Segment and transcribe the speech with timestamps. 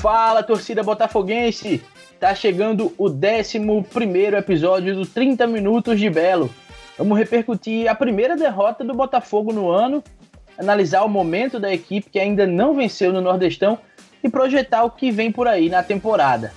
[0.00, 1.82] Fala, torcida botafoguense!
[2.18, 6.48] Tá chegando o 11 episódio do 30 Minutos de Belo.
[6.96, 10.02] Vamos repercutir a primeira derrota do Botafogo no ano,
[10.58, 13.78] analisar o momento da equipe que ainda não venceu no Nordestão
[14.24, 16.50] e projetar o que vem por aí na temporada.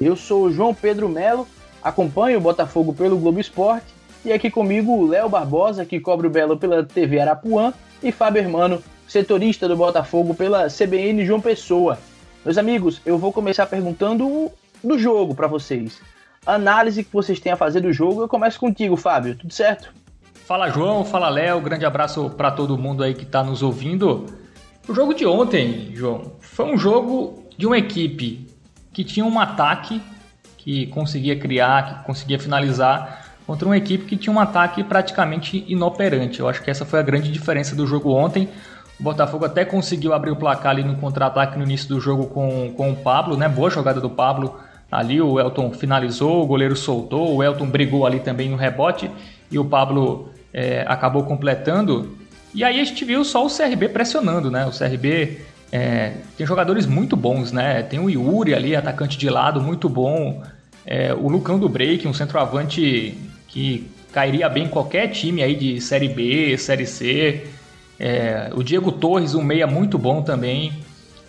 [0.00, 1.46] Eu sou o João Pedro Melo,
[1.80, 3.94] acompanho o Botafogo pelo Globo Esporte
[4.24, 7.72] e aqui comigo o Léo Barbosa, que cobre o Belo pela TV Arapuã,
[8.02, 11.96] e Fábio Hermano, setorista do Botafogo pela CBN João Pessoa.
[12.44, 14.50] Meus amigos, eu vou começar perguntando
[14.82, 16.00] do jogo para vocês.
[16.44, 19.94] Análise que vocês têm a fazer do jogo, eu começo contigo, Fábio, tudo certo?
[20.44, 24.26] Fala João, fala Léo, grande abraço para todo mundo aí que está nos ouvindo.
[24.88, 28.44] O jogo de ontem, João, foi um jogo de uma equipe
[28.92, 30.02] que tinha um ataque
[30.58, 36.40] que conseguia criar, que conseguia finalizar, contra uma equipe que tinha um ataque praticamente inoperante.
[36.40, 38.48] Eu acho que essa foi a grande diferença do jogo ontem.
[39.02, 42.72] O Botafogo até conseguiu abrir o placar ali no contra-ataque no início do jogo com,
[42.76, 43.48] com o Pablo, né?
[43.48, 44.54] Boa jogada do Pablo
[44.88, 45.20] ali.
[45.20, 49.10] O Elton finalizou, o goleiro soltou, o Elton brigou ali também no rebote
[49.50, 52.16] e o Pablo é, acabou completando.
[52.54, 54.66] E aí a gente viu só o CRB pressionando, né?
[54.66, 55.40] O CRB
[55.72, 57.82] é, tem jogadores muito bons, né?
[57.82, 60.44] Tem o Yuri ali, atacante de lado, muito bom.
[60.86, 65.80] É, o Lucão do Break, um centroavante que cairia bem em qualquer time aí de
[65.80, 67.48] Série B, Série C.
[68.02, 70.72] É, o Diego Torres, um meia muito bom também.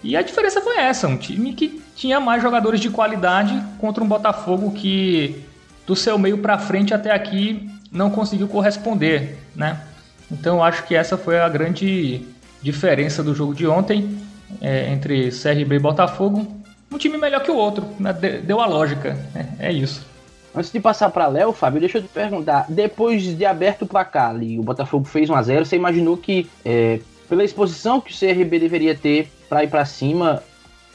[0.04, 4.08] E a diferença foi essa, um time que tinha mais jogadores de qualidade contra um
[4.08, 5.44] Botafogo que
[5.86, 9.82] do seu meio para frente até aqui não conseguiu corresponder, né?
[10.32, 12.26] Então acho que essa foi a grande
[12.60, 14.18] diferença do jogo de ontem
[14.60, 16.60] é, entre CRB e Botafogo.
[16.92, 18.12] Um time melhor que o outro, né?
[18.14, 20.04] deu a lógica, é, é isso.
[20.56, 22.68] Antes de passar para Léo, Fábio, deixa eu te perguntar.
[22.70, 26.48] Depois de aberto o placar ali, o Botafogo fez 1 a 0 você imaginou que,
[26.64, 30.44] é, pela exposição que o CRB deveria ter para ir para cima,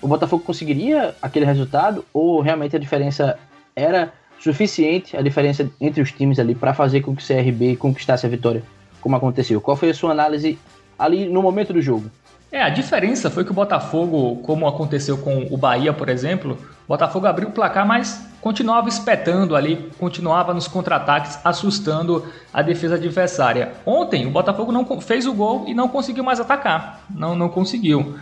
[0.00, 2.04] o Botafogo conseguiria aquele resultado?
[2.14, 3.36] Ou realmente a diferença
[3.74, 8.24] era suficiente, a diferença entre os times ali, para fazer com que o CRB conquistasse
[8.24, 8.62] a vitória,
[9.00, 9.60] como aconteceu?
[9.60, 10.56] Qual foi a sua análise
[10.96, 12.08] ali no momento do jogo?
[12.50, 16.88] É, a diferença foi que o Botafogo, como aconteceu com o Bahia, por exemplo, o
[16.88, 23.72] Botafogo abriu o placar, mas continuava espetando ali, continuava nos contra-ataques, assustando a defesa adversária.
[23.84, 27.02] Ontem, o Botafogo não fez o gol e não conseguiu mais atacar.
[27.10, 28.16] Não, não conseguiu.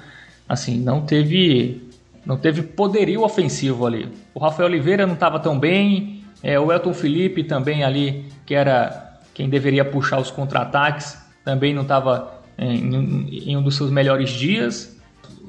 [0.49, 1.89] Assim, não teve,
[2.25, 4.13] não teve poderio ofensivo ali.
[4.35, 9.19] O Rafael Oliveira não estava tão bem, é, o Elton Felipe também ali, que era
[9.33, 14.97] quem deveria puxar os contra-ataques, também não estava em, em um dos seus melhores dias.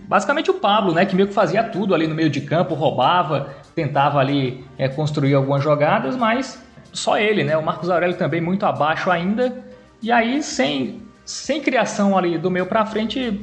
[0.07, 3.55] Basicamente o Pablo, né, que meio que fazia tudo ali no meio de campo, roubava,
[3.75, 6.61] tentava ali é, construir algumas jogadas, mas
[6.93, 7.55] só ele, né?
[7.57, 9.63] O Marcos Aurélio também muito abaixo ainda.
[10.01, 13.39] E aí, sem, sem criação ali do meio para frente,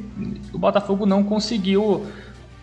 [0.52, 2.06] o Botafogo não conseguiu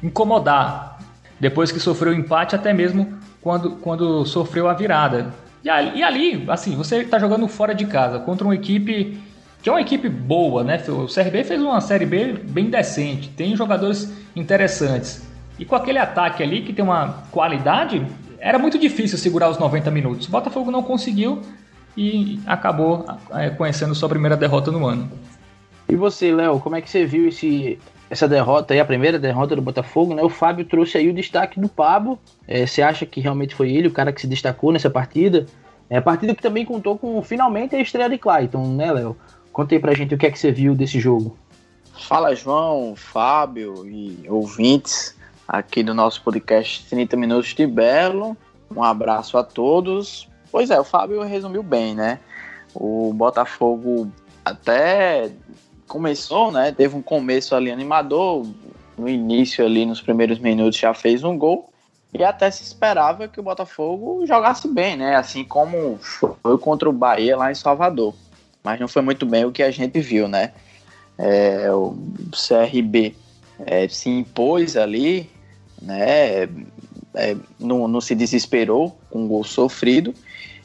[0.02, 1.00] incomodar.
[1.40, 5.34] Depois que sofreu o empate, até mesmo quando, quando sofreu a virada.
[5.64, 9.20] E ali, e ali assim, você está jogando fora de casa contra uma equipe
[9.62, 10.82] que é uma equipe boa, né?
[10.88, 15.28] O CRB fez uma Série B bem decente, tem jogadores interessantes.
[15.60, 18.06] E com aquele ataque ali que tem uma qualidade,
[18.40, 20.28] era muito difícil segurar os 90 minutos.
[20.28, 21.42] O Botafogo não conseguiu
[21.96, 25.12] e acabou é, conhecendo sua primeira derrota no ano.
[25.88, 27.78] E você, Léo, como é que você viu esse,
[28.10, 30.24] essa derrota aí, a primeira derrota do Botafogo, né?
[30.24, 32.18] O Fábio trouxe aí o destaque do Pablo.
[32.48, 35.46] É, você acha que realmente foi ele o cara que se destacou nessa partida?
[35.90, 39.18] É a partida que também contou com finalmente a estreia de Clayton, né, Léo?
[39.52, 41.38] Conta aí pra gente o que é que você viu desse jogo.
[41.94, 45.16] Fala, João, Fábio e ouvintes
[45.48, 48.36] aqui do nosso podcast 30 Minutos de Belo.
[48.76, 50.30] Um abraço a todos.
[50.52, 52.20] Pois é, o Fábio resumiu bem, né?
[52.74, 54.10] O Botafogo
[54.46, 55.30] até
[55.88, 56.72] começou, né?
[56.72, 58.48] Teve um começo ali animador.
[58.98, 61.70] No início ali, nos primeiros minutos, já fez um gol.
[62.14, 65.16] E até se esperava que o Botafogo jogasse bem, né?
[65.16, 68.14] Assim como foi contra o Bahia lá em Salvador
[68.64, 70.54] mas não foi muito bem o que a gente viu, né?
[71.18, 71.96] É, o
[72.32, 73.16] CRB
[73.66, 75.30] é, se impôs ali,
[75.82, 76.44] né?
[77.14, 80.14] É, não, não, se desesperou com um gol sofrido,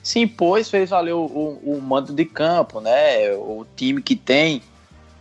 [0.03, 3.33] se impôs, fez valer o, o, o mando de campo, né?
[3.35, 4.63] O time que tem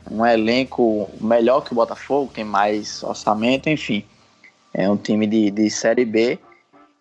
[0.10, 4.04] um elenco melhor que o Botafogo, tem mais orçamento, enfim.
[4.74, 6.38] É um time de, de Série B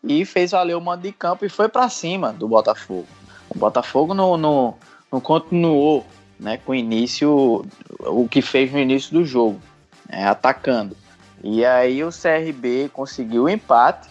[0.02, 3.06] e fez valer o mando de campo e foi para cima do Botafogo.
[3.50, 4.74] O Botafogo no, no,
[5.14, 6.04] não continuou
[6.40, 7.64] né, com o início,
[8.00, 9.60] o que fez no início do jogo,
[10.10, 10.96] né, atacando.
[11.42, 14.08] E aí o CRB conseguiu o empate.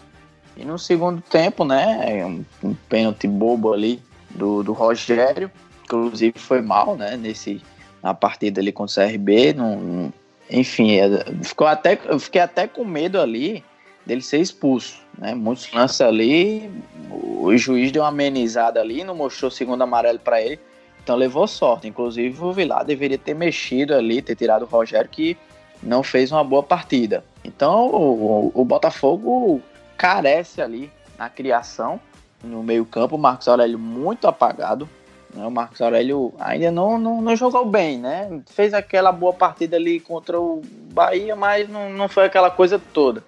[0.55, 5.51] E no segundo tempo, né, um, um pênalti bobo ali do, do Rogério,
[5.83, 7.61] inclusive foi mal, né, nesse,
[8.01, 9.53] na partida ali com o CRB.
[9.53, 10.13] Não,
[10.49, 11.09] enfim, é,
[11.44, 13.61] ficou até, eu fiquei até com medo ali
[14.06, 14.99] dele ser expulso.
[15.17, 15.35] Né?
[15.35, 16.71] Muitos lances ali,
[17.09, 20.59] o juiz deu uma amenizada ali, não mostrou o segundo amarelo para ele,
[21.03, 21.88] então levou sorte.
[21.88, 25.38] Inclusive o Vilar deveria ter mexido ali, ter tirado o Rogério, que
[25.81, 27.23] não fez uma boa partida.
[27.44, 29.61] Então o, o Botafogo
[29.97, 32.00] carece ali na criação,
[32.41, 33.15] no meio-campo.
[33.15, 34.89] O Marcos Aurélio muito apagado.
[35.33, 35.45] Né?
[35.45, 38.41] O Marcos Aurélio ainda não, não, não, jogou bem, né?
[38.47, 40.61] Fez aquela boa partida ali contra o
[40.94, 43.23] Bahia, mas não, não foi aquela coisa toda.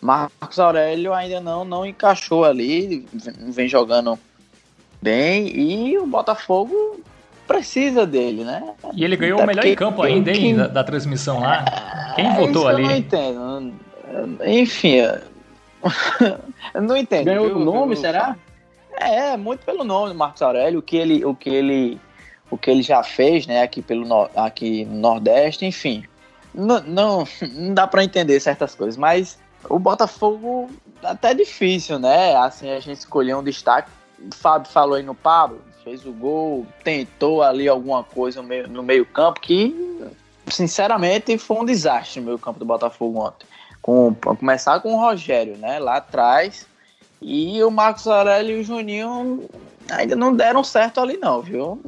[0.00, 4.18] Marcos Aurélio ainda não, não encaixou ali, vem jogando
[5.00, 7.00] bem e o Botafogo
[7.46, 8.62] precisa dele, né?
[8.94, 12.12] E ele ganhou Até o melhor em campo ainda, hein, da, da, transmissão lá.
[12.14, 12.82] Quem é, votou ali?
[12.82, 13.74] Eu não entendo.
[14.46, 15.20] Enfim, eu
[16.82, 17.24] não entendo.
[17.24, 18.36] Ganhou o nome, será?
[18.96, 22.00] É, muito pelo nome do Marcos Aurélio, o que ele, o que ele,
[22.50, 26.04] o que ele já fez, né, aqui pelo aqui no Nordeste, enfim.
[26.54, 29.38] Não, não, não dá para entender certas coisas, mas
[29.68, 30.70] o Botafogo
[31.02, 32.36] até difícil, né?
[32.36, 33.90] Assim, a gente escolheu um destaque.
[34.20, 38.68] O Fábio falou aí no Pablo, fez o gol, tentou ali alguma coisa no meio,
[38.68, 39.74] no meio campo que,
[40.48, 43.46] sinceramente, foi um desastre no meio campo do Botafogo ontem.
[43.80, 45.78] Com, começar com o Rogério, né?
[45.78, 46.66] Lá atrás.
[47.20, 49.48] E o Marcos Aurélio e o Juninho
[49.90, 51.80] ainda não deram certo ali não, viu?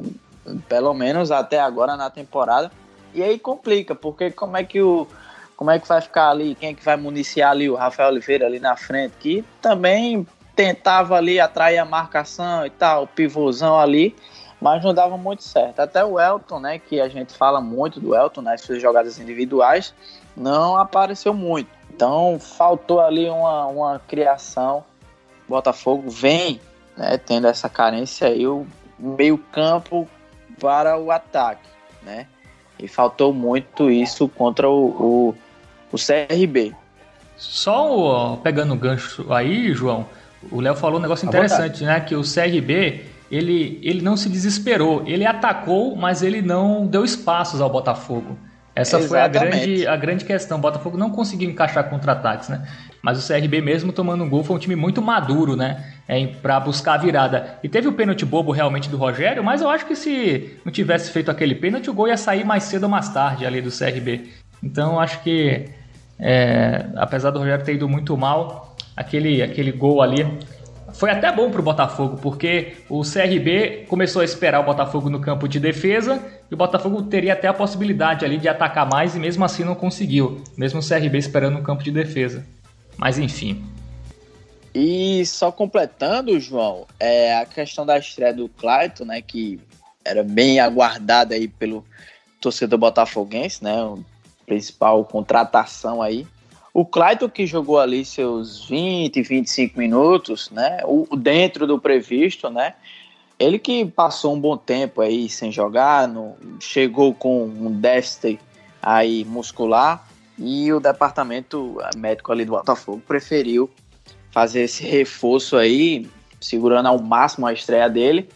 [0.67, 2.71] Pelo menos até agora na temporada.
[3.13, 5.07] E aí complica, porque como é que o
[5.55, 8.45] como é que vai ficar ali, quem é que vai municiar ali o Rafael Oliveira
[8.45, 14.15] ali na frente, que também tentava ali atrair a marcação e tal, o pivôzão ali,
[14.61, 15.79] mas não dava muito certo.
[15.79, 19.93] Até o Elton, né, que a gente fala muito do Elton nas suas jogadas individuais,
[20.35, 21.69] não apareceu muito.
[21.93, 24.83] Então faltou ali uma, uma criação.
[25.47, 26.61] Botafogo vem
[26.95, 28.65] né, tendo essa carência aí, o
[28.97, 30.07] meio campo
[30.59, 31.67] para o ataque,
[32.01, 32.27] né?
[32.79, 35.35] E faltou muito isso contra o, o,
[35.91, 36.73] o CRB.
[37.37, 40.07] Só pegando o gancho aí, João,
[40.51, 41.99] o Léo falou um negócio interessante, né?
[41.99, 43.01] Que o CRB
[43.31, 48.37] ele, ele não se desesperou, ele atacou, mas ele não deu espaços ao Botafogo.
[48.75, 49.09] Essa Exatamente.
[49.09, 50.57] foi a grande, a grande questão.
[50.57, 52.67] O Botafogo não conseguiu encaixar contra-ataques, né?
[53.03, 55.93] Mas o CRB mesmo tomando um gol foi um time muito maduro, né?
[56.07, 57.59] É, para buscar a virada.
[57.63, 61.11] E teve o pênalti bobo realmente do Rogério, mas eu acho que se não tivesse
[61.11, 64.29] feito aquele pênalti, o gol ia sair mais cedo ou mais tarde ali do CRB.
[64.63, 65.65] Então eu acho que,
[66.19, 70.25] é, apesar do Rogério ter ido muito mal, aquele, aquele gol ali
[70.93, 75.19] foi até bom para o Botafogo, porque o CRB começou a esperar o Botafogo no
[75.19, 79.19] campo de defesa e o Botafogo teria até a possibilidade ali de atacar mais e
[79.19, 82.45] mesmo assim não conseguiu, mesmo o CRB esperando no campo de defesa.
[82.95, 83.63] Mas enfim.
[84.73, 89.59] E só completando, João, é a questão da estreia do Clayton, né, que
[90.05, 91.83] era bem aguardada aí pelo
[92.39, 93.73] torcedor botafoguense, né,
[94.45, 96.27] principal contratação aí
[96.73, 100.79] o Clayton que jogou ali seus 20, 25 minutos, né?
[100.85, 102.73] O, dentro do previsto, né?
[103.37, 108.39] Ele que passou um bom tempo aí sem jogar, no, chegou com um déficit
[108.81, 113.69] aí muscular e o departamento médico ali do Botafogo preferiu
[114.31, 116.09] fazer esse reforço aí,
[116.41, 118.27] segurando ao máximo a estreia dele.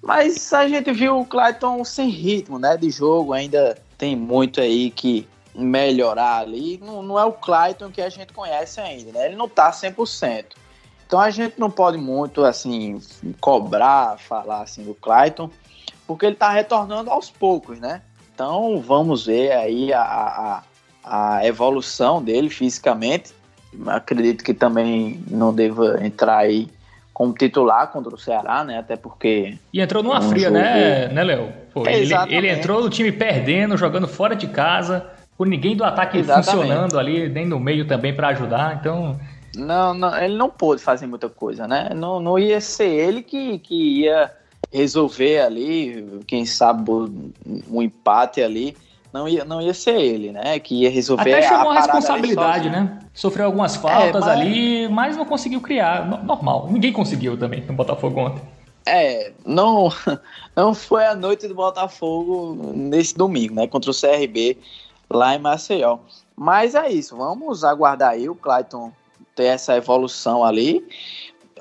[0.00, 4.90] Mas a gente viu o Clayton sem ritmo, né, de jogo, ainda tem muito aí
[4.90, 5.26] que
[5.56, 9.26] melhorar ali, não, não é o Clayton que a gente conhece ainda, né?
[9.26, 10.44] Ele não tá 100%.
[11.06, 13.00] Então a gente não pode muito, assim,
[13.40, 15.48] cobrar, falar assim do Clayton,
[16.06, 18.02] porque ele tá retornando aos poucos, né?
[18.34, 20.62] Então vamos ver aí a, a,
[21.36, 23.32] a evolução dele fisicamente.
[23.86, 26.68] Acredito que também não deva entrar aí
[27.14, 28.78] como titular contra o Ceará, né?
[28.78, 29.56] Até porque.
[29.72, 31.52] E entrou numa um fria, né, né, Léo?
[31.86, 36.50] Ele, ele entrou no time perdendo, jogando fora de casa com ninguém do ataque Exatamente.
[36.50, 39.18] funcionando ali, nem no meio também para ajudar, então.
[39.54, 41.90] Não, não, ele não pôde fazer muita coisa, né?
[41.94, 44.30] Não, não ia ser ele que, que ia
[44.72, 46.90] resolver ali, quem sabe
[47.70, 48.76] um empate ali.
[49.12, 50.58] Não ia, não ia ser ele, né?
[50.58, 52.98] Que ia resolver Até chamou a, a responsabilidade, né?
[53.14, 54.28] Sofreu algumas faltas é, mas...
[54.28, 56.06] ali, mas não conseguiu criar.
[56.24, 56.68] Normal.
[56.70, 58.42] Ninguém conseguiu também no Botafogo ontem.
[58.84, 59.90] É, não,
[60.54, 63.66] não foi a noite do Botafogo nesse domingo, né?
[63.66, 64.58] Contra o CRB
[65.08, 65.98] lá em Maceió.
[66.34, 68.92] Mas é isso, vamos aguardar aí o Clayton
[69.34, 70.86] ter essa evolução ali.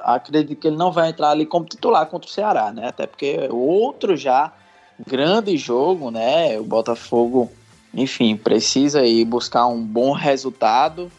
[0.02, 2.88] Acredito que ele não vai entrar ali como titular contra o Ceará, né?
[2.88, 4.52] Até porque outro já
[5.06, 6.60] grande jogo, né?
[6.60, 7.52] O Botafogo,
[7.94, 11.12] enfim, precisa aí buscar um bom resultado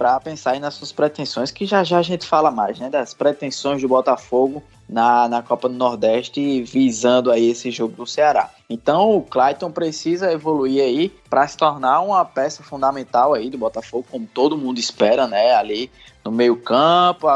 [0.00, 2.88] para pensar aí nas suas pretensões, que já já a gente fala mais, né?
[2.88, 8.48] Das pretensões do Botafogo na, na Copa do Nordeste, visando aí esse jogo do Ceará.
[8.70, 14.06] Então o Clayton precisa evoluir aí para se tornar uma peça fundamental aí do Botafogo,
[14.10, 15.52] como todo mundo espera, né?
[15.52, 15.90] Ali
[16.24, 17.26] no meio campo,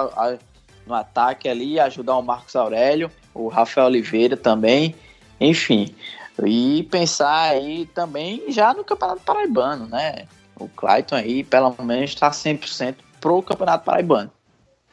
[0.87, 4.95] no ataque ali, ajudar o Marcos Aurélio, o Rafael Oliveira também,
[5.39, 5.95] enfim.
[6.43, 10.25] E pensar aí também já no Campeonato Paraibano, né?
[10.57, 14.31] O Clayton aí, pelo menos, está 100% pro Campeonato Paraibano.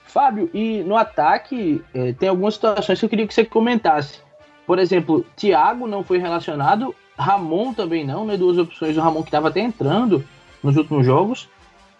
[0.05, 4.19] Fábio, e no ataque, eh, tem algumas situações que eu queria que você comentasse.
[4.65, 8.35] Por exemplo, Thiago não foi relacionado, Ramon também não, né?
[8.35, 10.23] Duas opções do Ramon que estava até entrando
[10.61, 11.47] nos últimos jogos.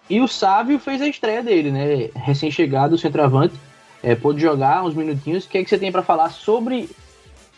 [0.10, 2.10] E o Sávio fez a estreia dele, né?
[2.16, 3.56] Recém-chegado, centroavante,
[4.04, 5.46] é, pôde jogar uns minutinhos.
[5.46, 6.90] O que é que você tem para falar sobre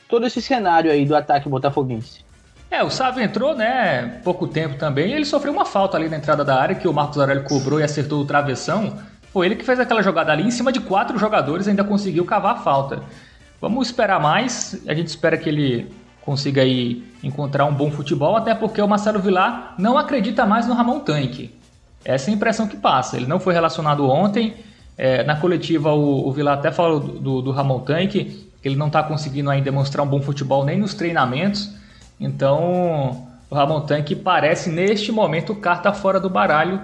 [0.08, 2.23] todo esse cenário aí do ataque botafoguense?
[2.74, 6.44] É, o Sávio entrou, né, pouco tempo também, ele sofreu uma falta ali na entrada
[6.44, 8.98] da área que o Marcos Aurélio cobrou e acertou o travessão.
[9.32, 12.56] Foi ele que fez aquela jogada ali em cima de quatro jogadores ainda conseguiu cavar
[12.56, 13.04] a falta.
[13.62, 18.56] Vamos esperar mais, a gente espera que ele consiga aí encontrar um bom futebol, até
[18.56, 21.54] porque o Marcelo Vilar não acredita mais no Ramon Tanque.
[22.04, 23.18] Essa é a impressão que passa.
[23.18, 24.56] Ele não foi relacionado ontem.
[24.98, 28.76] É, na coletiva, o, o Vilar até falou do, do, do Ramon Tanque, que ele
[28.76, 31.83] não está conseguindo ainda demonstrar um bom futebol nem nos treinamentos.
[32.24, 36.82] Então, o Ramon Tanque parece, neste momento, carta fora do baralho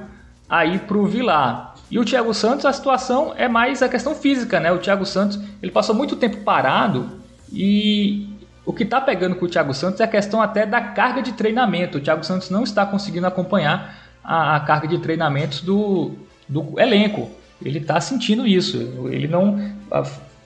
[0.50, 1.76] aí para o Vilar.
[1.90, 4.70] E o Thiago Santos, a situação é mais a questão física, né?
[4.70, 7.10] O Thiago Santos, ele passou muito tempo parado
[7.54, 8.28] e
[8.66, 11.32] o que está pegando com o Thiago Santos é a questão até da carga de
[11.32, 11.98] treinamento.
[11.98, 16.12] O Thiago Santos não está conseguindo acompanhar a, a carga de treinamentos do,
[16.50, 17.32] do elenco.
[17.64, 18.78] Ele está sentindo isso.
[19.10, 19.58] Ele não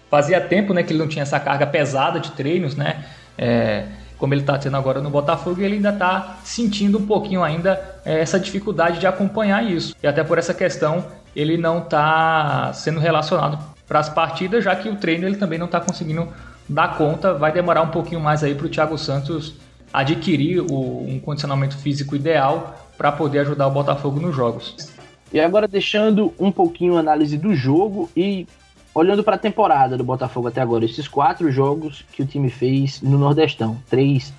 [0.09, 3.03] fazia tempo, né, que ele não tinha essa carga pesada de treinos, né?
[3.35, 3.87] É,
[4.23, 8.21] como ele está tendo agora no Botafogo, ele ainda está sentindo um pouquinho ainda é,
[8.21, 9.93] essa dificuldade de acompanhar isso.
[10.01, 11.03] E até por essa questão
[11.35, 15.65] ele não está sendo relacionado para as partidas, já que o treino ele também não
[15.65, 16.29] está conseguindo
[16.69, 17.33] dar conta.
[17.33, 19.55] Vai demorar um pouquinho mais aí para o Thiago Santos
[19.91, 24.93] adquirir o, um condicionamento físico ideal para poder ajudar o Botafogo nos jogos.
[25.33, 28.47] E agora deixando um pouquinho a análise do jogo e
[28.93, 33.01] olhando para a temporada do Botafogo até agora, esses quatro jogos que o time fez
[33.01, 34.33] no Nordestão, três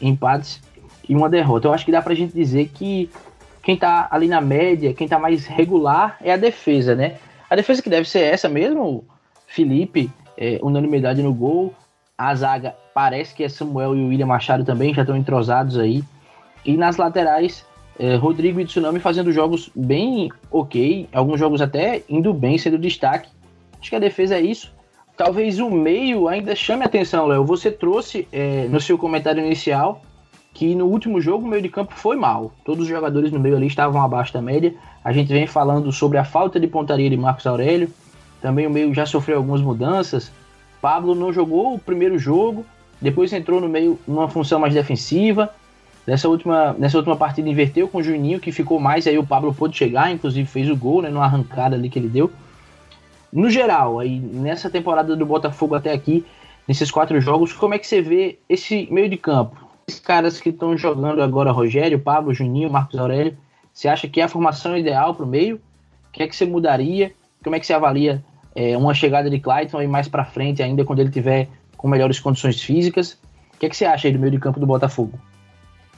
[0.00, 0.60] empates
[1.08, 1.68] e uma derrota.
[1.68, 3.08] Eu acho que dá para a gente dizer que
[3.62, 7.16] quem tá ali na média, quem tá mais regular é a defesa, né?
[7.48, 9.04] A defesa que deve ser essa mesmo,
[9.46, 11.72] Felipe, é, unanimidade no gol.
[12.18, 16.02] A zaga parece que é Samuel e o William Machado também, já estão entrosados aí.
[16.64, 17.64] E nas laterais,
[17.98, 23.28] é, Rodrigo e Tsunami fazendo jogos bem ok, alguns jogos até indo bem, sendo destaque.
[23.82, 24.72] Acho que a defesa é isso.
[25.16, 27.44] Talvez o meio ainda chame atenção, Léo.
[27.44, 30.00] Você trouxe é, no seu comentário inicial
[30.54, 32.52] que no último jogo o meio de campo foi mal.
[32.64, 34.72] Todos os jogadores no meio ali estavam abaixo da média.
[35.02, 37.90] A gente vem falando sobre a falta de pontaria de Marcos Aurélio.
[38.40, 40.30] Também o meio já sofreu algumas mudanças.
[40.80, 42.64] Pablo não jogou o primeiro jogo,
[43.00, 45.50] depois entrou no meio numa função mais defensiva.
[46.06, 49.52] Nessa última, nessa última partida inverteu com o Juninho, que ficou mais, aí o Pablo
[49.52, 52.30] pôde chegar, inclusive fez o gol, né, numa arrancada ali que ele deu.
[53.32, 56.24] No geral, aí nessa temporada do Botafogo até aqui,
[56.68, 59.56] nesses quatro jogos, como é que você vê esse meio de campo?
[59.88, 63.36] Esses caras que estão jogando agora, Rogério, Pablo, Juninho, Marcos Aurélio,
[63.72, 65.56] você acha que é a formação ideal para o meio?
[65.56, 67.12] O que é que você mudaria?
[67.42, 68.22] Como é que você avalia
[68.54, 72.20] é, uma chegada de Clayton e mais para frente, ainda quando ele tiver com melhores
[72.20, 73.18] condições físicas?
[73.54, 75.18] O que é que você acha aí do meio de campo do Botafogo?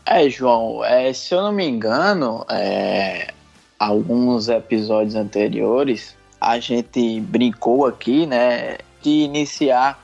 [0.07, 3.33] É, João, é, se eu não me engano, é,
[3.79, 6.15] alguns episódios anteriores
[6.45, 9.99] a gente brincou aqui, né, de iniciar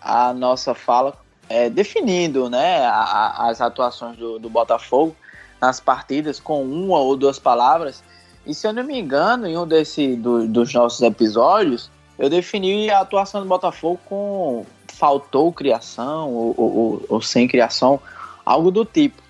[0.00, 1.14] a nossa fala
[1.48, 5.14] é, definindo né, a, as atuações do, do, Botafogo
[5.60, 8.02] nas partidas com uma ou duas palavras.
[8.46, 12.90] E se eu não me engano, em um desse, do, dos nossos episódios, eu defini
[12.90, 18.00] a atuação do Botafogo com faltou criação ou, ou, ou sem criação,
[18.46, 19.22] algo do tipo.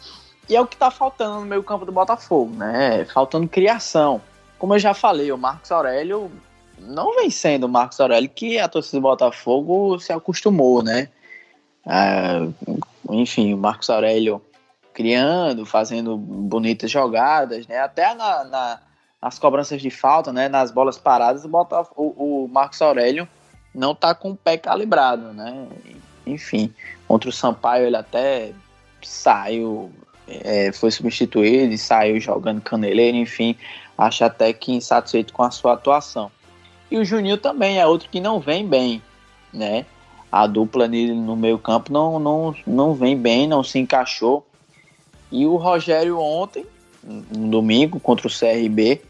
[0.49, 3.05] E é o que está faltando no meio campo do Botafogo, né?
[3.07, 4.21] Faltando criação.
[4.59, 6.31] Como eu já falei, o Marcos Aurélio
[6.87, 11.09] não vem sendo o Marcos Aurélio que a torcida do Botafogo se acostumou, né?
[11.87, 12.47] Ah,
[13.11, 14.43] enfim, o Marcos Aurélio
[14.93, 17.79] criando, fazendo bonitas jogadas, né?
[17.79, 18.81] Até na, na,
[19.21, 20.49] nas cobranças de falta, né?
[20.49, 21.51] Nas bolas paradas, o,
[21.97, 23.29] o, o Marcos Aurélio
[23.75, 25.67] não tá com o pé calibrado, né?
[26.27, 26.73] Enfim,
[27.09, 28.53] contra o Sampaio ele até
[29.03, 29.91] saiu,
[30.29, 33.57] é, foi substituído e saiu jogando caneleiro, enfim,
[33.97, 36.31] acho até que insatisfeito com a sua atuação.
[36.93, 39.03] E o Juninho também é outro que não vem bem,
[39.53, 39.87] né?
[40.33, 44.47] a dupla nele no meio campo não, não, não vem bem, não se encaixou.
[45.31, 46.65] E o Rogério ontem,
[47.05, 49.03] no domingo, contra o CRB,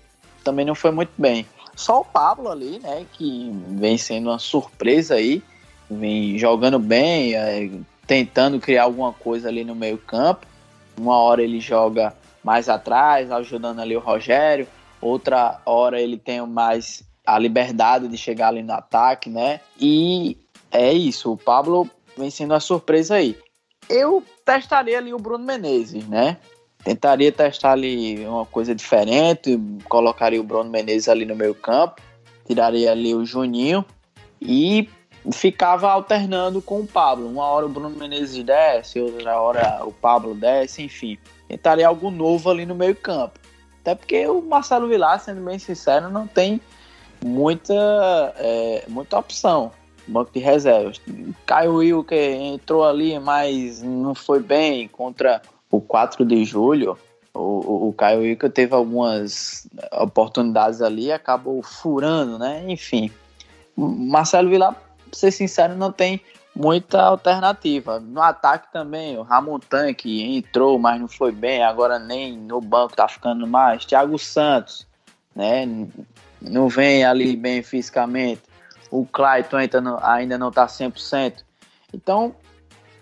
[0.42, 1.46] também não foi muito bem.
[1.76, 5.40] Só o Pablo ali, né, que vem sendo uma surpresa aí,
[5.88, 7.70] vem jogando bem, é,
[8.04, 10.44] tentando criar alguma coisa ali no meio campo.
[10.98, 12.12] Uma hora ele joga
[12.42, 14.66] mais atrás, ajudando ali o Rogério.
[15.00, 19.60] Outra hora ele tem mais a liberdade de chegar ali no ataque, né?
[19.80, 20.36] E
[20.70, 23.38] é isso, o Pablo vem sendo uma surpresa aí.
[23.88, 26.38] Eu testaria ali o Bruno Menezes, né?
[26.84, 32.02] Tentaria testar ali uma coisa diferente, colocaria o Bruno Menezes ali no meio campo,
[32.46, 33.84] tiraria ali o Juninho
[34.40, 34.88] e
[35.30, 37.28] ficava alternando com o Pablo.
[37.28, 41.16] Uma hora o Bruno Menezes desce, outra hora o Pablo desce, enfim.
[41.46, 43.38] Tentaria algo novo ali no meio campo.
[43.80, 46.60] Até porque o Marcelo Vilar, sendo bem sincero, não tem
[47.24, 49.70] muita, é, muita opção.
[50.06, 51.00] Banco de reservas.
[51.46, 56.98] Caio Wilker entrou ali, mas não foi bem contra o 4 de julho.
[57.34, 62.64] O, Caio Wilker teve algumas oportunidades ali e acabou furando, né?
[62.68, 63.10] Enfim.
[63.74, 64.76] Marcelo Vilar,
[65.12, 66.20] ser sincero, não tem
[66.54, 67.98] muita alternativa.
[67.98, 72.96] No ataque também, o Ramon Tanque entrou, mas não foi bem, agora nem no banco
[72.96, 73.84] tá ficando mais.
[73.84, 74.86] Thiago Santos,
[75.34, 75.66] né?
[76.48, 78.42] Não vem ali bem fisicamente.
[78.90, 79.56] O Clayton
[80.02, 81.44] ainda não tá 100%.
[81.94, 82.34] Então,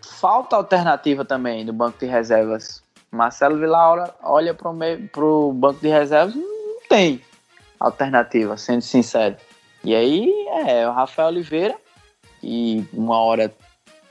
[0.02, 2.82] falta alternativa também no banco de reservas.
[3.10, 7.20] Marcelo Vilar olha para o banco de reservas, não tem
[7.78, 9.36] alternativa, sendo sincero.
[9.82, 10.30] E aí
[10.66, 11.74] é o Rafael Oliveira,
[12.40, 13.52] que uma hora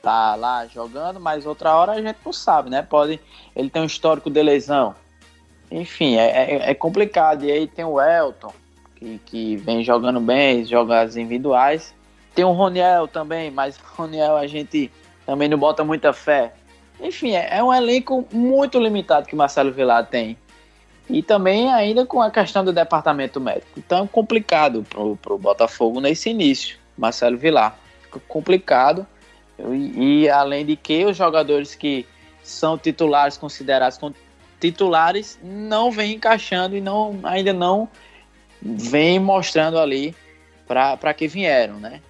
[0.02, 2.82] tá lá jogando, mas outra hora a gente não sabe, né?
[2.82, 3.20] Pode,
[3.56, 4.96] ele tem um histórico de lesão.
[5.72, 7.46] Enfim, é, é, é complicado.
[7.46, 8.52] E aí tem o Elton,
[9.00, 11.96] que, que vem jogando bem, joga as individuais.
[12.36, 14.92] Tem o Roniel também, mas o Roniel a gente
[15.26, 16.54] também não bota muita fé.
[17.02, 20.38] Enfim, é, é um elenco muito limitado que Marcelo Vilar tem.
[21.10, 23.72] E também ainda com a questão do departamento médico.
[23.78, 27.80] Então é complicado pro, pro Botafogo nesse início, Marcelo Vilar.
[28.28, 29.08] Complicado.
[29.58, 32.06] E, e, além de que os jogadores que
[32.44, 34.16] são titulares, considerados como
[34.60, 37.90] titulares, não vêm encaixando e não, ainda não
[38.62, 40.16] vêm mostrando ali
[40.68, 42.02] para que vieram, né?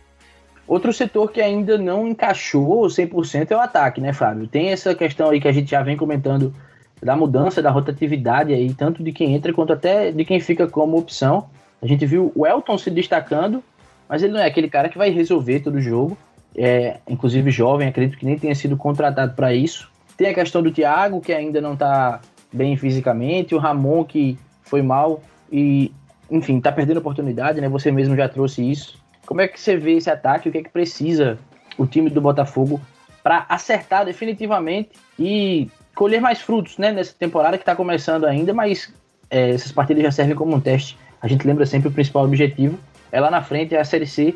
[0.67, 4.47] Outro setor que ainda não encaixou 100% é o ataque, né, Fábio?
[4.47, 6.53] Tem essa questão aí que a gente já vem comentando
[7.01, 10.97] da mudança, da rotatividade aí, tanto de quem entra quanto até de quem fica como
[10.97, 11.49] opção.
[11.81, 13.63] A gente viu o Elton se destacando,
[14.07, 16.17] mas ele não é aquele cara que vai resolver todo o jogo.
[16.55, 19.89] É, inclusive jovem, acredito que nem tenha sido contratado para isso.
[20.17, 22.19] Tem a questão do Thiago, que ainda não está
[22.51, 25.21] bem fisicamente, o Ramon, que foi mal
[25.51, 25.91] e,
[26.29, 27.69] enfim, está perdendo oportunidade, né?
[27.69, 28.97] Você mesmo já trouxe isso.
[29.25, 30.49] Como é que você vê esse ataque?
[30.49, 31.37] O que é que precisa
[31.77, 32.79] o time do Botafogo
[33.23, 38.93] para acertar definitivamente e colher mais frutos né, nessa temporada que está começando ainda, mas
[39.29, 40.97] é, essas partidas já servem como um teste.
[41.21, 42.79] A gente lembra sempre o principal objetivo
[43.11, 44.35] é lá na frente é a Série C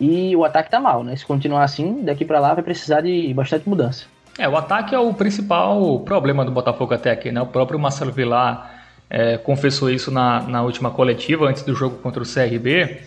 [0.00, 1.16] e o ataque tá mal, né?
[1.16, 4.06] Se continuar assim, daqui para lá vai precisar de bastante mudança.
[4.38, 7.40] É, o ataque é o principal problema do Botafogo até aqui, né?
[7.40, 8.77] O próprio Marcelo Vilar
[9.10, 13.00] é, confessou isso na, na última coletiva, antes do jogo contra o CRB,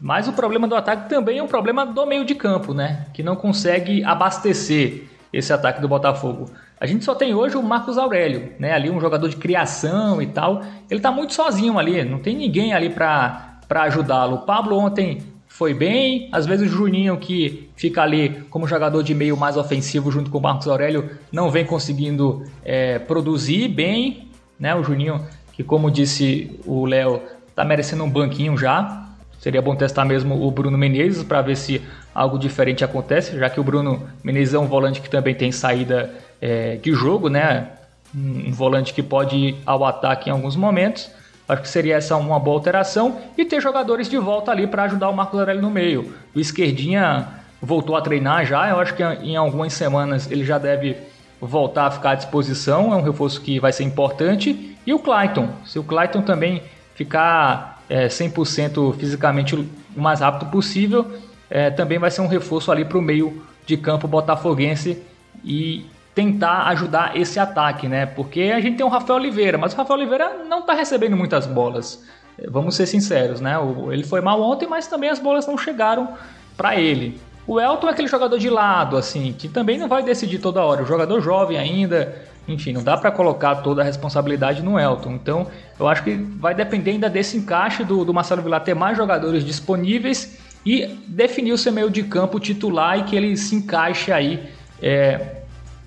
[0.00, 3.06] mas o problema do ataque também é um problema do meio de campo, né?
[3.12, 6.50] Que não consegue abastecer esse ataque do Botafogo.
[6.80, 8.72] A gente só tem hoje o Marcos Aurélio, né?
[8.72, 10.62] Ali um jogador de criação e tal.
[10.88, 14.36] Ele tá muito sozinho ali, não tem ninguém ali para ajudá-lo.
[14.36, 15.18] O Pablo ontem
[15.48, 20.10] foi bem, às vezes o Juninho que fica ali como jogador de meio mais ofensivo
[20.12, 24.28] junto com o Marcos Aurélio não vem conseguindo é, produzir bem,
[24.60, 24.76] né?
[24.76, 25.26] O Juninho
[25.58, 27.20] que como disse o Léo
[27.54, 31.80] tá merecendo um banquinho já, Seria bom testar mesmo o Bruno Menezes para ver se
[32.12, 36.12] algo diferente acontece, já que o Bruno Menezes é um volante que também tem saída
[36.40, 37.68] é, de jogo, né?
[38.12, 41.08] Um volante que pode ir ao ataque em alguns momentos.
[41.48, 45.08] Acho que seria essa uma boa alteração e ter jogadores de volta ali para ajudar
[45.08, 46.12] o Marcos Aurélio no meio.
[46.34, 47.28] O Esquerdinha
[47.62, 50.96] voltou a treinar já, eu acho que em algumas semanas ele já deve
[51.40, 54.76] voltar a ficar à disposição, é um reforço que vai ser importante.
[54.86, 56.62] E o Clayton, se o Clayton também
[56.94, 61.06] ficar é, 100% fisicamente o mais rápido possível,
[61.50, 65.02] é, também vai ser um reforço ali para o meio de campo botafoguense
[65.44, 68.04] e tentar ajudar esse ataque, né?
[68.04, 71.46] Porque a gente tem o Rafael Oliveira, mas o Rafael Oliveira não está recebendo muitas
[71.46, 72.04] bolas.
[72.48, 73.54] Vamos ser sinceros, né?
[73.90, 76.14] Ele foi mal ontem, mas também as bolas não chegaram
[76.56, 77.20] para ele.
[77.48, 80.82] O Elton é aquele jogador de lado, assim, que também não vai decidir toda hora.
[80.82, 82.14] O jogador jovem ainda,
[82.46, 85.12] enfim, não dá para colocar toda a responsabilidade no Elton.
[85.12, 85.46] Então,
[85.80, 89.46] eu acho que vai depender ainda desse encaixe do, do Marcelo Vilar ter mais jogadores
[89.46, 94.46] disponíveis e definir o seu meio de campo titular e que ele se encaixe aí
[94.82, 95.38] é,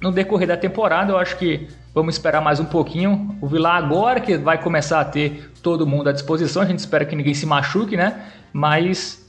[0.01, 1.11] no decorrer da temporada.
[1.13, 3.37] Eu acho que Vamos esperar mais um pouquinho.
[3.41, 6.61] O Vilar agora que vai começar a ter todo mundo à disposição.
[6.61, 8.27] A gente espera que ninguém se machuque, né?
[8.53, 9.20] Mas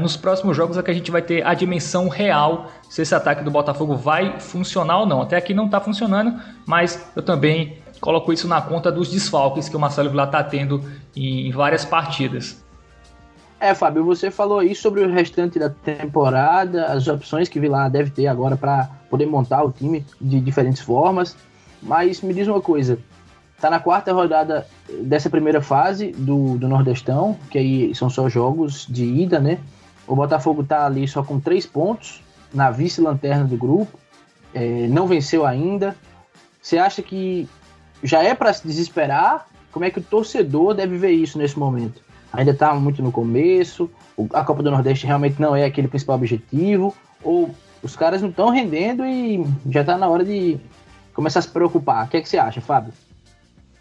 [0.00, 3.42] nos próximos jogos é que a gente vai ter a dimensão real se esse ataque
[3.42, 5.22] do Botafogo vai funcionar ou não.
[5.22, 9.76] Até aqui não está funcionando, mas eu também coloco isso na conta dos desfalques que
[9.76, 10.82] o Marcelo Vilar está tendo
[11.16, 12.62] em várias partidas.
[13.58, 17.90] É, Fábio, você falou aí sobre o restante da temporada, as opções que o Vilar
[17.90, 21.36] deve ter agora para poder montar o time de diferentes formas.
[21.82, 22.98] Mas me diz uma coisa,
[23.60, 24.66] tá na quarta rodada
[25.02, 29.58] dessa primeira fase do, do Nordestão, que aí são só jogos de ida, né?
[30.06, 33.98] O Botafogo tá ali só com três pontos, na vice-lanterna do grupo,
[34.54, 35.94] é, não venceu ainda.
[36.60, 37.48] Você acha que
[38.02, 39.46] já é para se desesperar?
[39.70, 42.02] Como é que o torcedor deve ver isso nesse momento?
[42.32, 43.90] Ainda está muito no começo,
[44.32, 47.50] a Copa do Nordeste realmente não é aquele principal objetivo, ou
[47.82, 50.58] os caras não estão rendendo e já está na hora de
[51.14, 52.06] começar a se preocupar.
[52.06, 52.92] O que, é que você acha, Fábio?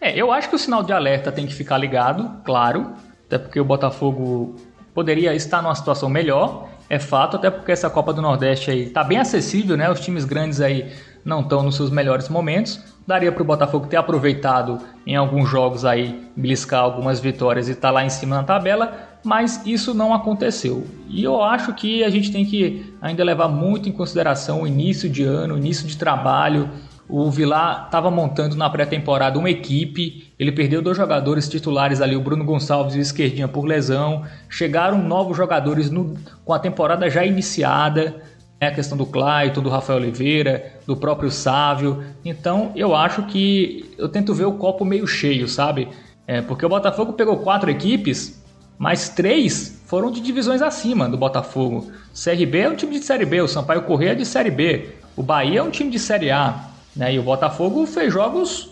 [0.01, 2.93] É, eu acho que o sinal de alerta tem que ficar ligado, claro,
[3.25, 4.55] até porque o Botafogo
[4.93, 9.03] poderia estar numa situação melhor, é fato, até porque essa Copa do Nordeste aí tá
[9.03, 9.91] bem acessível, né?
[9.91, 10.91] Os times grandes aí
[11.23, 12.83] não estão nos seus melhores momentos.
[13.05, 17.89] Daria para o Botafogo ter aproveitado em alguns jogos aí, beliscar algumas vitórias e estar
[17.89, 20.87] tá lá em cima na tabela, mas isso não aconteceu.
[21.07, 25.09] E eu acho que a gente tem que ainda levar muito em consideração o início
[25.09, 26.69] de ano, o início de trabalho,
[27.09, 32.21] o Vilar estava montando na pré-temporada uma equipe, ele perdeu dois jogadores titulares ali, o
[32.21, 34.23] Bruno Gonçalves e o Esquerdinha por lesão.
[34.47, 38.21] Chegaram novos jogadores no, com a temporada já iniciada,
[38.61, 42.03] né, a questão do Clayton, do Rafael Oliveira, do próprio Sávio.
[42.23, 45.87] Então eu acho que eu tento ver o copo meio cheio, sabe?
[46.27, 48.39] É, porque o Botafogo pegou quatro equipes,
[48.77, 51.91] mas três foram de divisões acima do Botafogo.
[52.13, 55.23] CRB é um time de Série B, o Sampaio Corrêa é de Série B, o
[55.23, 56.68] Bahia é um time de Série A.
[56.95, 57.13] Né?
[57.13, 58.69] E o Botafogo fez jogos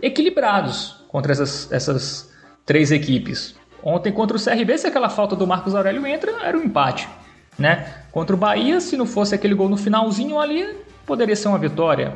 [0.00, 2.32] equilibrados contra essas, essas
[2.66, 3.54] três equipes.
[3.82, 7.08] Ontem contra o CRB, se aquela falta do Marcos Aurélio entra, era um empate.
[7.58, 7.86] Né?
[8.10, 12.14] Contra o Bahia, se não fosse aquele gol no finalzinho ali, poderia ser uma vitória.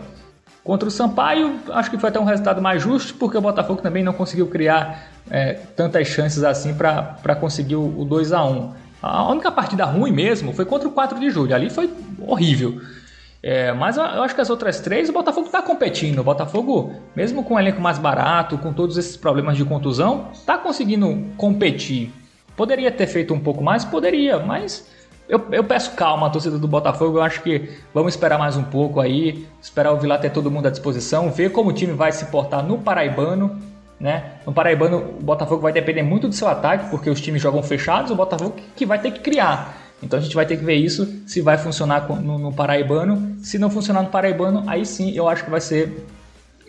[0.62, 4.02] Contra o Sampaio, acho que foi até um resultado mais justo, porque o Botafogo também
[4.02, 9.30] não conseguiu criar é, tantas chances assim para conseguir o, o 2 a 1 A
[9.30, 11.54] única partida ruim mesmo foi contra o 4 de julho.
[11.54, 12.80] Ali foi horrível.
[13.48, 16.18] É, mas eu acho que as outras três, o Botafogo está competindo.
[16.18, 20.58] O Botafogo, mesmo com um elenco mais barato, com todos esses problemas de contusão, está
[20.58, 22.12] conseguindo competir.
[22.56, 23.84] Poderia ter feito um pouco mais?
[23.84, 24.90] Poderia, mas
[25.28, 27.18] eu, eu, peço calma à torcida do Botafogo.
[27.18, 30.66] Eu acho que vamos esperar mais um pouco aí, esperar o Vilar ter todo mundo
[30.66, 33.60] à disposição, ver como o time vai se portar no Paraibano.
[34.00, 34.24] Né?
[34.44, 38.10] No Paraibano, o Botafogo vai depender muito do seu ataque, porque os times jogam fechados,
[38.10, 39.85] o Botafogo que vai ter que criar.
[40.02, 43.36] Então a gente vai ter que ver isso, se vai funcionar no, no Paraibano.
[43.40, 46.06] Se não funcionar no Paraibano, aí sim eu acho que vai ser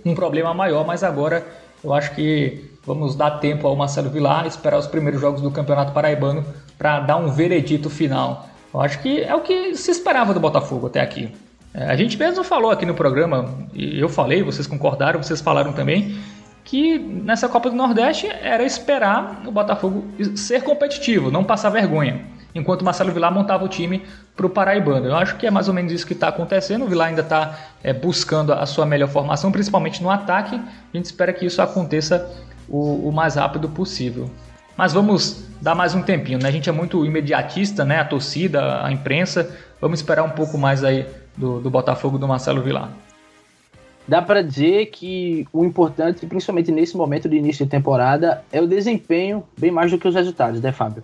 [0.05, 1.45] um problema maior, mas agora
[1.83, 5.91] eu acho que vamos dar tempo ao Marcelo Vilar, esperar os primeiros jogos do Campeonato
[5.91, 6.45] Paraibano
[6.77, 8.47] para dar um veredito final.
[8.73, 11.33] Eu acho que é o que se esperava do Botafogo até aqui.
[11.73, 15.73] É, a gente mesmo falou aqui no programa, e eu falei, vocês concordaram, vocês falaram
[15.73, 16.17] também,
[16.63, 22.83] que nessa Copa do Nordeste era esperar o Botafogo ser competitivo, não passar vergonha enquanto
[22.83, 24.03] Marcelo Vilar montava o time
[24.35, 25.07] para o Paraibano.
[25.07, 26.85] Eu acho que é mais ou menos isso que está acontecendo.
[26.85, 30.55] O Vilar ainda está é, buscando a sua melhor formação, principalmente no ataque.
[30.55, 32.29] A gente espera que isso aconteça
[32.67, 34.29] o, o mais rápido possível.
[34.75, 36.49] Mas vamos dar mais um tempinho, né?
[36.49, 37.99] A gente é muito imediatista, né?
[37.99, 39.55] A torcida, a imprensa.
[39.81, 42.91] Vamos esperar um pouco mais aí do, do Botafogo do Marcelo Vilar.
[44.07, 48.67] Dá para dizer que o importante, principalmente nesse momento de início de temporada, é o
[48.67, 51.03] desempenho bem mais do que os resultados, né, Fábio?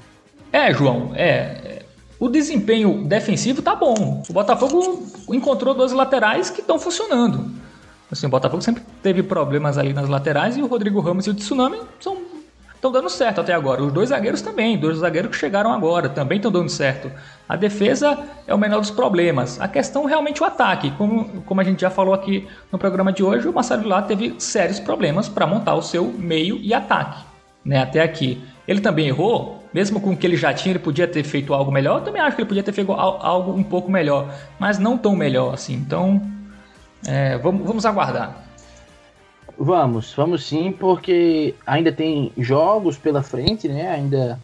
[0.54, 1.82] É, João, é.
[2.20, 4.22] O desempenho defensivo tá bom.
[4.30, 7.52] O Botafogo encontrou dois laterais que estão funcionando.
[8.12, 11.34] Assim, o Botafogo sempre teve problemas ali nas laterais e o Rodrigo Ramos e o
[11.34, 13.82] Tsunami estão dando certo até agora.
[13.82, 17.12] Os dois zagueiros também, dois zagueiros que chegaram agora, também estão dando certo.
[17.50, 19.60] A defesa é o menor dos problemas.
[19.60, 20.92] A questão realmente é o ataque.
[20.92, 24.36] Como, como a gente já falou aqui no programa de hoje, o Marcelo Lá teve
[24.38, 27.24] sérios problemas para montar o seu meio e ataque,
[27.66, 28.40] né, até aqui.
[28.68, 31.72] Ele também errou, mesmo com o que ele já tinha, ele podia ter feito algo
[31.72, 32.00] melhor.
[32.00, 35.16] Eu também acho que ele podia ter feito algo um pouco melhor, mas não tão
[35.16, 35.74] melhor assim.
[35.74, 36.22] Então,
[37.08, 38.44] é, vamos, vamos aguardar.
[39.58, 43.90] Vamos, vamos sim, porque ainda tem jogos pela frente, né?
[43.90, 44.40] Ainda,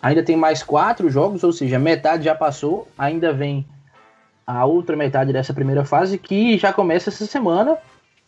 [0.00, 3.64] ainda tem mais quatro jogos, ou seja, metade já passou, ainda vem
[4.46, 7.76] a outra metade dessa primeira fase que já começa essa semana.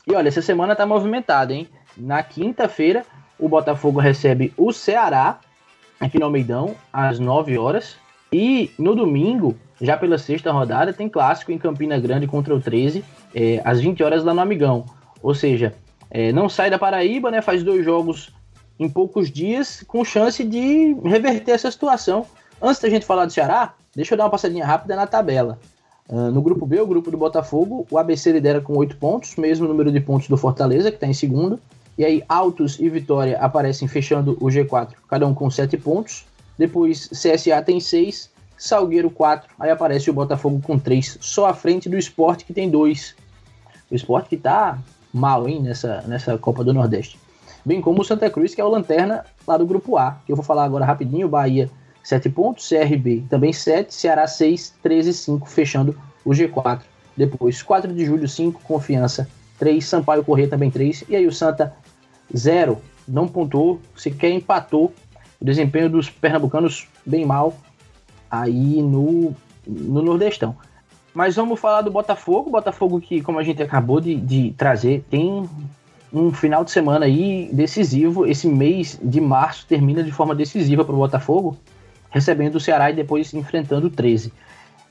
[0.07, 1.69] E olha, essa semana tá movimentada, hein?
[1.97, 3.05] Na quinta-feira,
[3.39, 5.41] o Botafogo recebe o Ceará
[6.01, 7.97] aqui no Almeidão às 9 horas.
[8.33, 13.05] E no domingo, já pela sexta rodada, tem clássico em Campina Grande contra o 13,
[13.35, 14.87] é, às 20 horas lá no Amigão.
[15.23, 15.75] Ou seja,
[16.11, 17.43] é, não sai da Paraíba, né?
[17.43, 18.33] Faz dois jogos
[18.79, 22.25] em poucos dias, com chance de reverter essa situação.
[22.63, 25.59] Antes da gente falar do Ceará, deixa eu dar uma passadinha rápida na tabela.
[26.09, 29.69] Uh, no grupo B, o grupo do Botafogo, o ABC lidera com oito pontos, mesmo
[29.69, 31.61] número de pontos do Fortaleza, que está em segundo.
[32.01, 36.25] E aí, Altos e Vitória aparecem fechando o G4, cada um com sete pontos.
[36.57, 41.91] Depois, CSA tem seis, Salgueiro 4, aí aparece o Botafogo com 3, só à frente
[41.91, 43.15] do esporte que tem 2.
[43.91, 44.79] O esporte que tá
[45.13, 47.21] mal, hein, nessa, nessa Copa do Nordeste.
[47.67, 50.37] Bem como o Santa Cruz, que é o lanterna lá do grupo A, que eu
[50.37, 51.71] vou falar agora rapidinho, Bahia
[52.03, 56.81] 7 pontos, CRB também 7, Ceará 6, 13 5, fechando o G4.
[57.15, 61.77] Depois, 4 de julho 5, Confiança 3, Sampaio Corrêa também 3, e aí o Santa
[62.37, 64.93] 0, não pontuou, sequer empatou.
[65.41, 67.57] O desempenho dos pernambucanos bem mal,
[68.31, 69.35] aí no,
[69.67, 70.57] no Nordestão.
[71.15, 72.51] Mas vamos falar do Botafogo.
[72.51, 75.49] Botafogo que, como a gente acabou de, de trazer, tem
[76.13, 78.27] um final de semana aí decisivo.
[78.27, 81.57] Esse mês de março termina de forma decisiva para o Botafogo,
[82.11, 84.33] recebendo o Ceará e depois enfrentando o 13.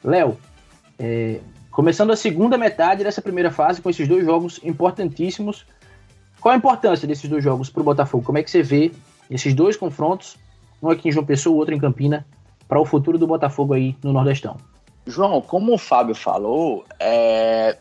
[0.04, 0.38] Léo,
[0.98, 1.40] é,
[1.72, 5.66] começando a segunda metade dessa primeira fase com esses dois jogos importantíssimos.
[6.40, 8.24] Qual a importância desses dois jogos para o Botafogo?
[8.24, 8.92] Como é que você vê
[9.30, 10.38] esses dois confrontos,
[10.82, 12.26] um aqui em João Pessoa, o outro em Campina,
[12.68, 14.58] para o futuro do Botafogo aí no Nordestão.
[15.06, 17.78] João, como o Fábio falou, é...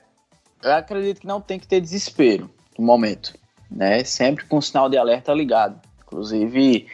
[0.62, 3.34] eu acredito que não tem que ter desespero no momento,
[3.70, 4.02] né?
[4.04, 5.80] Sempre com o sinal de alerta ligado.
[6.06, 6.86] Inclusive,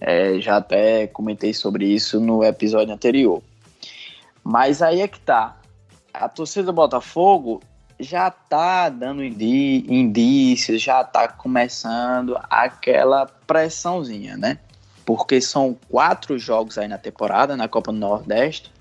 [0.00, 3.42] é, já até comentei sobre isso no episódio anterior.
[4.44, 5.58] Mas aí é que tá.
[6.12, 7.62] A torcida do Botafogo
[8.02, 14.58] já tá dando indícios, já tá começando aquela pressãozinha, né?
[15.04, 18.72] porque são quatro jogos aí na temporada, na Copa do Nordeste,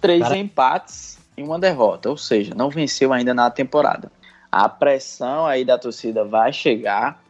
[0.00, 0.36] três Cara...
[0.36, 4.10] empates e uma derrota, ou seja, não venceu ainda na temporada.
[4.50, 7.22] A pressão aí da torcida vai chegar,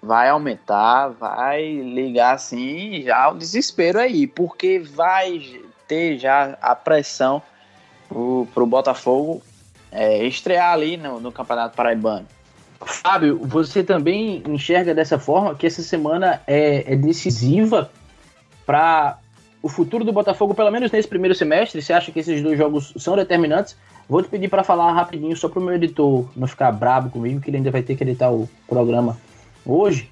[0.00, 7.42] vai aumentar, vai ligar assim já o desespero aí, porque vai ter já a pressão
[8.08, 9.42] pro, pro Botafogo
[9.92, 12.26] é, estrear ali no, no Campeonato Paraibano.
[12.80, 17.90] Fábio, você também enxerga dessa forma que essa semana é, é decisiva
[18.66, 19.18] para
[19.62, 21.80] o futuro do Botafogo, pelo menos nesse primeiro semestre?
[21.80, 23.76] Você acha que esses dois jogos são determinantes?
[24.08, 27.40] Vou te pedir para falar rapidinho, só para o meu editor não ficar brabo comigo,
[27.40, 29.16] que ele ainda vai ter que editar o programa
[29.64, 30.10] hoje.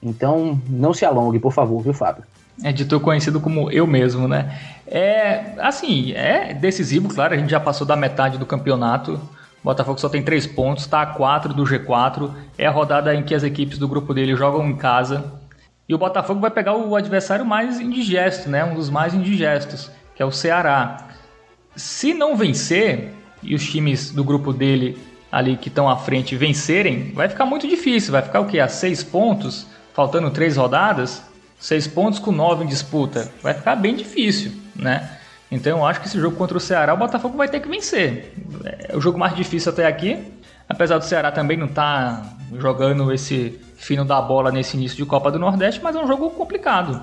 [0.00, 2.24] Então, não se alongue, por favor, viu, Fábio?
[2.62, 4.58] Editor conhecido como eu mesmo, né?
[4.86, 9.14] É, assim, é decisivo, claro, a gente já passou da metade do campeonato.
[9.62, 12.30] O Botafogo só tem 3 pontos, está a 4 do G4.
[12.58, 15.32] É a rodada em que as equipes do grupo dele jogam em casa.
[15.88, 18.64] E o Botafogo vai pegar o adversário mais indigesto, né?
[18.64, 21.08] um dos mais indigestos, que é o Ceará.
[21.76, 23.12] Se não vencer,
[23.42, 24.96] e os times do grupo dele
[25.30, 28.12] ali que estão à frente vencerem, vai ficar muito difícil.
[28.12, 28.60] Vai ficar o quê?
[28.60, 31.22] A 6 pontos, faltando 3 rodadas?
[31.62, 33.30] 6 pontos com 9 em disputa.
[33.40, 35.08] Vai ficar bem difícil, né?
[35.48, 38.34] Então eu acho que esse jogo contra o Ceará, o Botafogo vai ter que vencer.
[38.88, 40.18] É o jogo mais difícil até aqui.
[40.68, 45.04] Apesar do Ceará também não estar tá jogando esse fino da bola nesse início de
[45.06, 47.00] Copa do Nordeste, mas é um jogo complicado.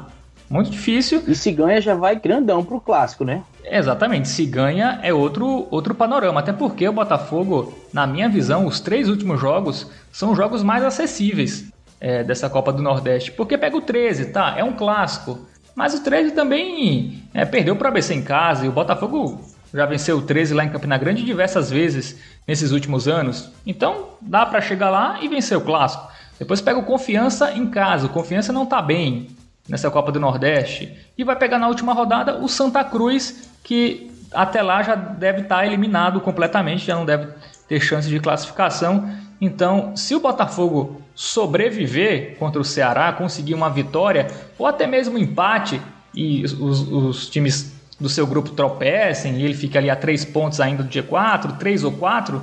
[0.50, 1.24] Muito difícil.
[1.26, 3.44] E se ganha já vai grandão pro clássico, né?
[3.64, 4.28] Exatamente.
[4.28, 6.42] Se ganha é outro, outro panorama.
[6.42, 11.72] Até porque o Botafogo, na minha visão, os três últimos jogos são jogos mais acessíveis
[12.00, 13.32] é, dessa Copa do Nordeste.
[13.32, 14.56] Porque pega o 13, tá?
[14.58, 15.48] É um clássico.
[15.76, 19.42] Mas o 13 também é, perdeu para o ABC em casa e o Botafogo
[19.74, 23.52] já venceu o 13 lá em Campina Grande diversas vezes nesses últimos anos.
[23.66, 26.10] Então dá para chegar lá e vencer o clássico.
[26.38, 28.08] Depois pega o Confiança em casa.
[28.08, 29.28] O Confiança não está bem
[29.68, 30.98] nessa Copa do Nordeste.
[31.18, 35.58] E vai pegar na última rodada o Santa Cruz, que até lá já deve estar
[35.58, 37.28] tá eliminado completamente, já não deve
[37.68, 39.10] ter chance de classificação.
[39.40, 44.28] Então, se o Botafogo sobreviver contra o Ceará, conseguir uma vitória
[44.58, 45.82] ou até mesmo um empate
[46.16, 50.62] e os, os times do seu grupo tropecem e ele fica ali a três pontos
[50.62, 52.42] ainda do G4, três ou quatro,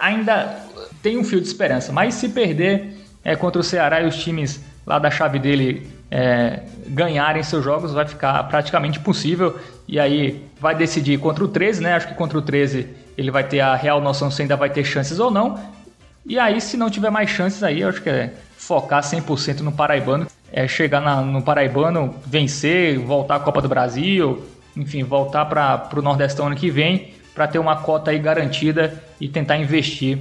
[0.00, 0.56] ainda
[1.02, 1.92] tem um fio de esperança.
[1.92, 6.60] Mas se perder é, contra o Ceará e os times lá da chave dele é,
[6.86, 9.58] ganharem seus jogos, vai ficar praticamente impossível.
[9.88, 11.94] E aí vai decidir contra o 13, né?
[11.94, 12.86] Acho que contra o 13
[13.18, 15.81] ele vai ter a real noção se ainda vai ter chances ou não.
[16.24, 19.72] E aí, se não tiver mais chances aí, eu acho que é focar 100% no
[19.72, 24.44] Paraibano, é chegar na, no Paraibano, vencer, voltar à Copa do Brasil,
[24.76, 29.28] enfim, voltar para o Nordestão ano que vem, para ter uma cota aí garantida e
[29.28, 30.18] tentar investir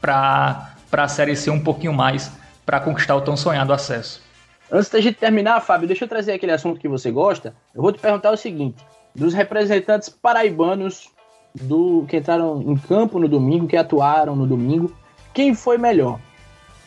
[0.00, 2.32] para a Série C um pouquinho mais
[2.64, 4.22] para conquistar o tão sonhado acesso.
[4.70, 7.54] Antes da gente terminar, Fábio, deixa eu trazer aquele assunto que você gosta.
[7.74, 11.10] Eu vou te perguntar o seguinte: dos representantes paraibanos
[11.54, 14.92] do que entraram em campo no domingo, que atuaram no domingo,
[15.34, 16.20] quem foi melhor?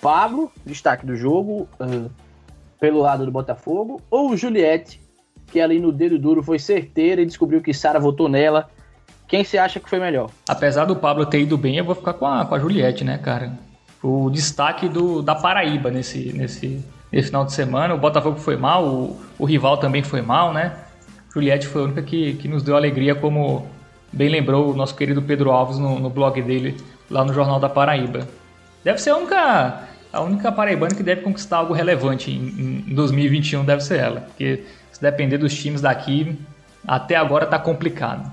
[0.01, 2.09] Fábio, destaque do jogo, uh,
[2.79, 5.01] pelo lado do Botafogo, ou Juliette,
[5.47, 8.69] que ali no dedo duro foi certeira e descobriu que Sara votou nela.
[9.27, 10.29] Quem você acha que foi melhor?
[10.47, 13.17] Apesar do Pablo ter ido bem, eu vou ficar com a, com a Juliette, né,
[13.17, 13.51] cara?
[14.01, 16.81] O destaque do, da Paraíba nesse, nesse,
[17.11, 17.93] nesse final de semana.
[17.93, 20.77] O Botafogo foi mal, o, o rival também foi mal, né?
[21.33, 23.67] Juliette foi a única que, que nos deu alegria, como
[24.13, 26.77] bem lembrou o nosso querido Pedro Alves no, no blog dele,
[27.09, 28.27] lá no Jornal da Paraíba.
[28.83, 33.65] Deve ser a única, a única paraibana que deve conquistar algo relevante em, em 2021,
[33.65, 34.21] deve ser ela.
[34.21, 36.37] Porque se depender dos times daqui,
[36.87, 38.31] até agora tá complicado.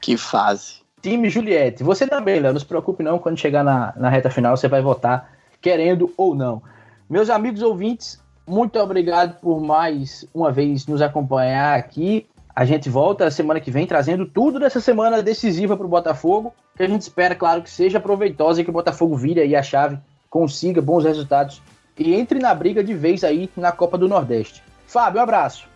[0.00, 0.82] Que fase.
[1.00, 1.84] Time Juliette.
[1.84, 4.82] Você também, Léo, não se preocupe não, quando chegar na, na reta final você vai
[4.82, 6.62] votar, querendo ou não.
[7.08, 12.26] Meus amigos ouvintes, muito obrigado por mais uma vez nos acompanhar aqui.
[12.56, 16.82] A gente volta semana que vem trazendo tudo dessa semana decisiva para o Botafogo, que
[16.82, 19.98] a gente espera, claro, que seja proveitosa e que o Botafogo vire aí a chave,
[20.30, 21.60] consiga bons resultados
[21.98, 24.62] e entre na briga de vez aí na Copa do Nordeste.
[24.86, 25.68] Fábio, um abraço.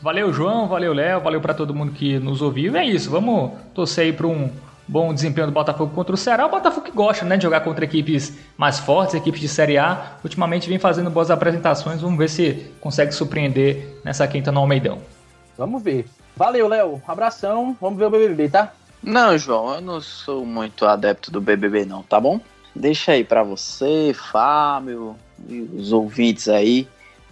[0.00, 2.76] Valeu, João, valeu, Léo, valeu para todo mundo que nos ouviu.
[2.76, 4.48] É isso, vamos torcer aí para um
[4.86, 6.46] bom desempenho do Botafogo contra o Ceará.
[6.46, 10.12] O Botafogo que gosta né, de jogar contra equipes mais fortes, equipes de Série A.
[10.22, 12.00] Ultimamente vem fazendo boas apresentações.
[12.00, 14.98] Vamos ver se consegue surpreender nessa quinta no Almeidão.
[15.56, 16.06] Vamos ver.
[16.38, 17.02] Valeu, Léo.
[17.04, 17.76] Abração.
[17.80, 18.72] Vamos ver o BBB, tá?
[19.02, 22.40] Não, João, eu não sou muito adepto do BBB, não, tá bom?
[22.72, 25.16] Deixa aí para você, Fábio,
[25.48, 26.86] e os ouvintes aí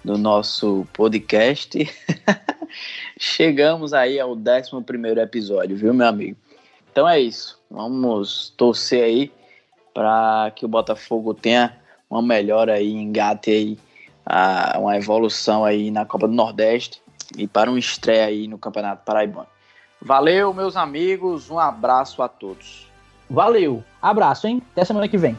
[0.05, 1.89] do nosso podcast.
[3.17, 6.37] Chegamos aí ao 11 episódio, viu, meu amigo?
[6.91, 7.61] Então é isso.
[7.71, 9.33] Vamos torcer aí
[9.95, 11.79] para que o Botafogo tenha
[12.11, 13.79] uma melhora aí, engate aí,
[14.81, 17.06] uma evolução aí na Copa do Nordeste
[17.37, 19.49] e para um estreia aí no Campeonato Paraibano.
[20.01, 21.51] Valeu, meus amigos.
[21.51, 22.87] Um abraço a todos.
[23.29, 23.83] Valeu.
[24.01, 24.63] Abraço, hein?
[24.73, 25.37] Até semana que vem.